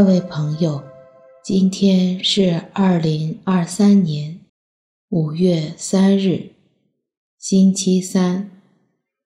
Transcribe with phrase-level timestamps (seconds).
[0.00, 0.82] 各位朋友，
[1.44, 4.40] 今天是二零二三年
[5.10, 6.52] 五月三日，
[7.38, 8.50] 星期三。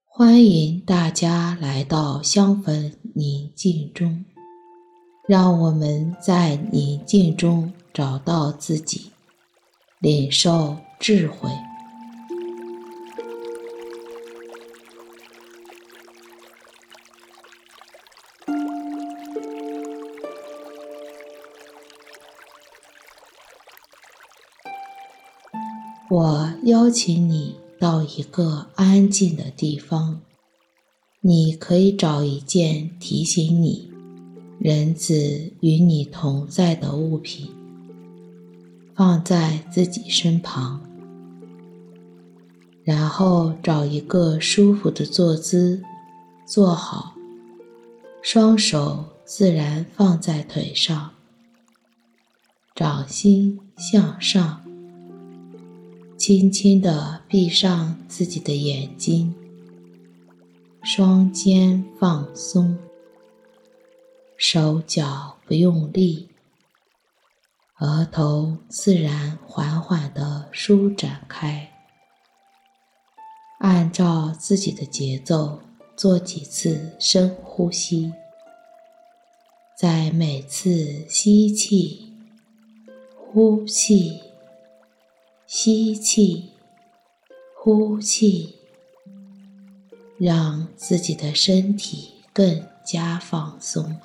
[0.05, 4.25] 欢迎大家来到香焚宁静中，
[5.29, 9.13] 让我们在宁静中找到自己，
[10.01, 11.51] 领受智慧。
[26.11, 30.21] 我邀请你到一个安静的地方，
[31.23, 33.91] 你可以找一件提醒你
[34.59, 37.49] 人子与你同在的物品，
[38.95, 40.83] 放在自己身旁，
[42.83, 45.83] 然后找一个舒服的坐姿，
[46.47, 47.15] 坐好，
[48.23, 51.13] 双手自然放在腿上，
[52.75, 54.64] 掌心向上。
[56.27, 59.35] 轻轻地闭上自己的眼睛，
[60.83, 62.79] 双肩放松，
[64.39, 66.31] 手脚不用力，
[67.79, 71.71] 额头自然缓缓地舒展开。
[73.59, 75.61] 按照自己的节奏
[75.95, 78.11] 做几次深呼吸，
[79.77, 82.15] 在每次吸气、
[83.15, 84.23] 呼气。
[85.57, 86.51] 吸气，
[87.55, 88.57] 呼气，
[90.19, 94.01] 让自己的身体更加放松。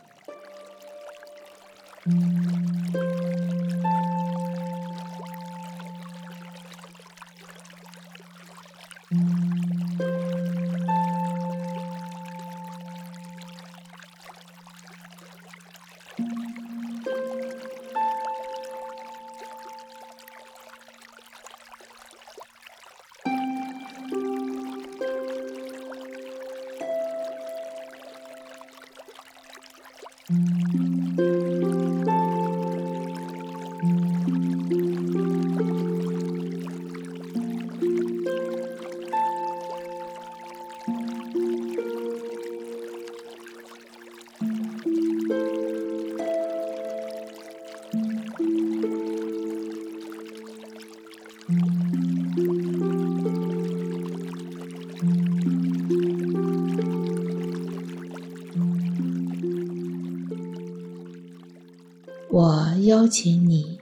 [62.90, 63.78] 邀请你，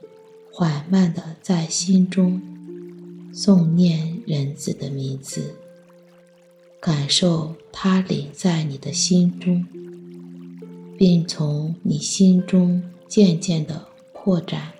[0.52, 2.42] 缓慢的在心中
[3.32, 5.54] 诵念人子的名字，
[6.78, 9.66] 感受他临在你的心中，
[10.98, 14.74] 并从你心中渐渐的扩展。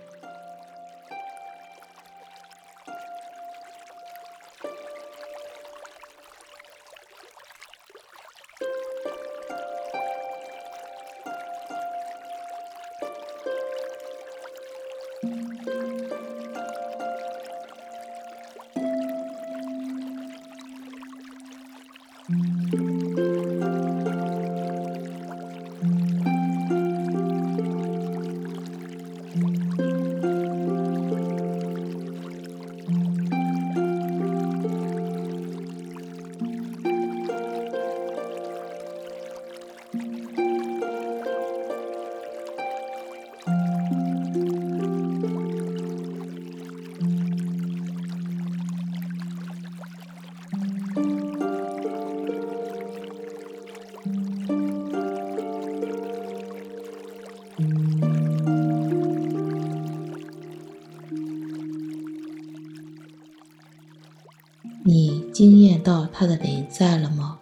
[65.82, 67.38] 到它的临在了吗？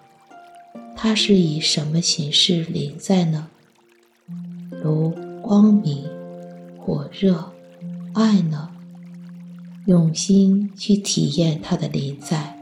[0.97, 3.49] 它是以什么形式临在呢？
[4.83, 5.11] 如
[5.43, 6.05] 光明、
[6.79, 7.53] 火热、
[8.15, 8.71] 爱呢？
[9.87, 12.56] 用心去体验它的临在。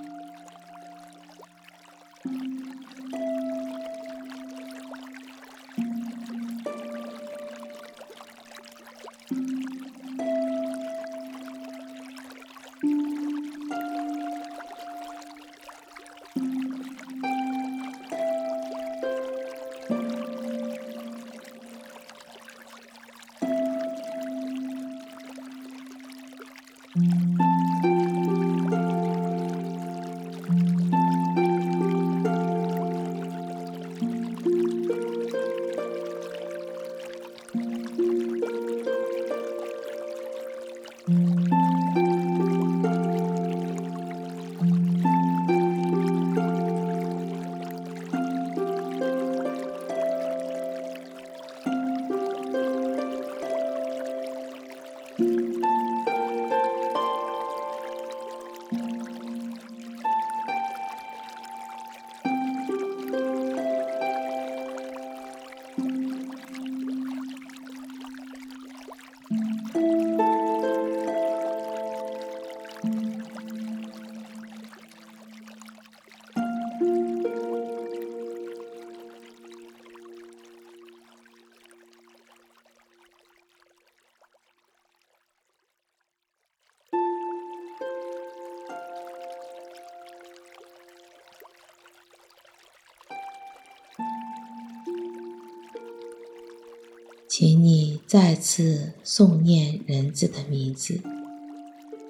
[97.36, 101.00] 请你再次诵念人子的名字，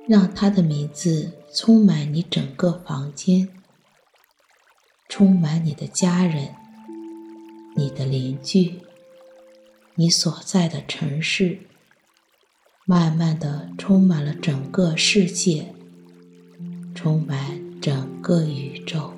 [0.07, 3.49] 让他的名字充满你整个房间，
[5.09, 6.55] 充满你的家人、
[7.75, 8.81] 你的邻居、
[9.95, 11.59] 你所在的城市，
[12.85, 15.75] 慢慢的充满了整个世界，
[16.95, 19.14] 充满整个宇宙。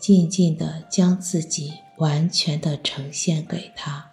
[0.00, 4.10] 静静地将自己完全地呈现给他。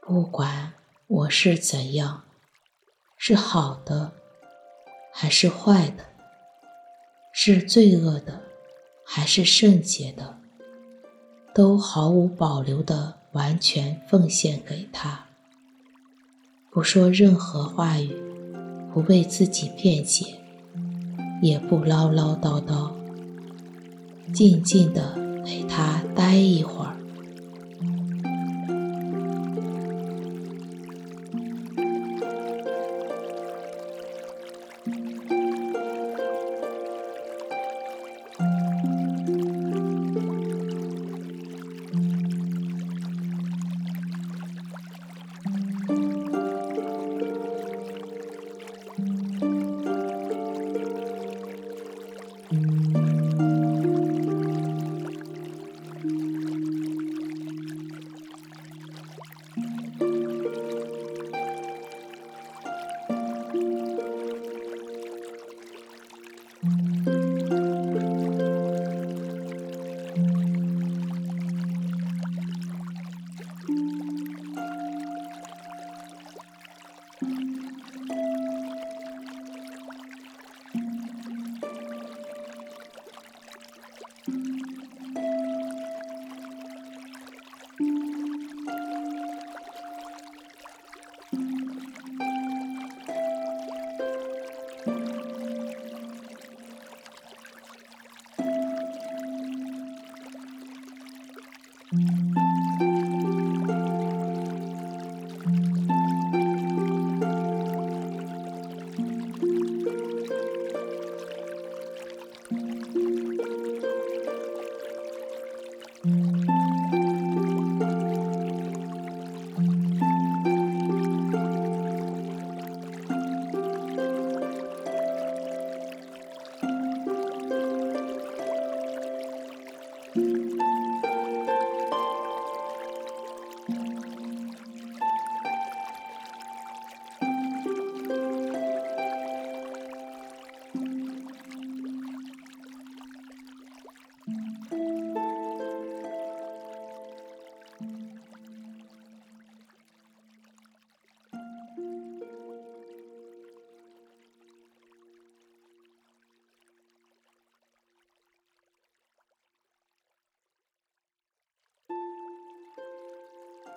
[0.00, 0.72] 不管
[1.06, 2.24] 我是怎样，
[3.16, 4.12] 是好的
[5.12, 6.04] 还是坏的，
[7.32, 8.42] 是罪恶的
[9.06, 10.38] 还是圣洁的，
[11.54, 15.26] 都毫无保留地完全奉献给他。
[16.70, 18.12] 不说任何话语，
[18.92, 20.40] 不为自己辩解，
[21.40, 22.93] 也不唠唠叨叨。
[24.32, 25.14] 静静地
[25.44, 26.93] 陪他待一会儿。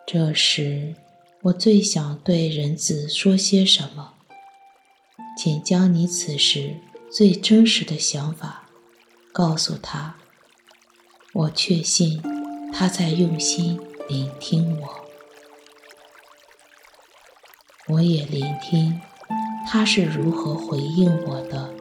[0.10, 0.96] 这时，
[1.42, 4.14] 我最想对人子说些什么？
[5.38, 6.78] 请将你此时
[7.12, 8.70] 最真实的想法
[9.34, 10.16] 告诉他。
[11.34, 12.22] 我确信
[12.72, 15.06] 他在用心聆听我，
[17.90, 19.02] 我也聆听
[19.68, 21.77] 他是如何回应我的。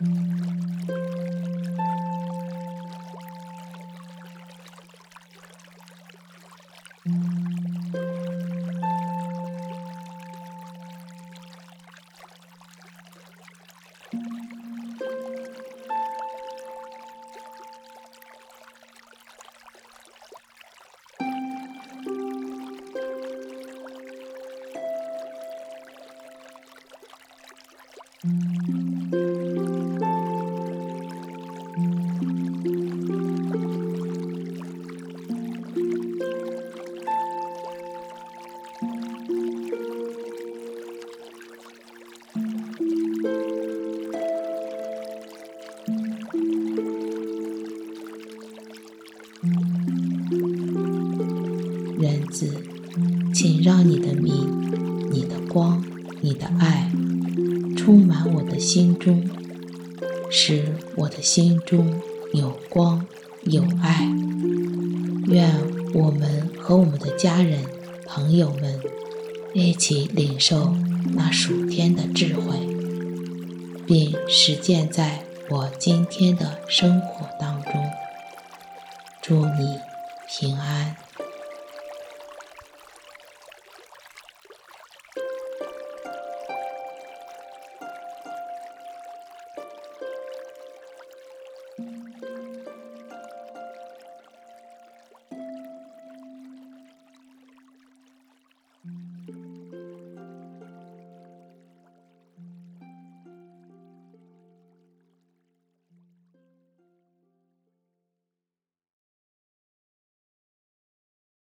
[0.00, 0.30] 人
[55.52, 55.84] 光、
[56.20, 56.88] 你的爱
[57.76, 59.28] 充满我的心中，
[60.30, 62.00] 使我的心中
[62.32, 63.04] 有光
[63.42, 64.08] 有爱。
[65.26, 65.52] 愿
[65.92, 67.64] 我们和我们的家人、
[68.06, 68.78] 朋友们
[69.52, 70.76] 一起领受
[71.14, 72.56] 那属天的智慧，
[73.88, 77.72] 并实践在我今天的生活当中。
[79.20, 79.80] 祝你
[80.28, 80.94] 平安。